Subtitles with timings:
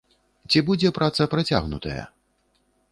[0.53, 2.03] Ці будзе праца працягнутая?